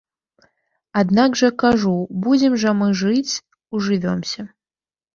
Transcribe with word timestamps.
Аднак 1.01 1.37
жа, 1.43 1.51
кажу, 1.65 1.95
будзем 2.25 2.59
жа 2.65 2.75
мы 2.83 2.91
жыць, 3.05 3.33
ужывёмся. 3.77 4.53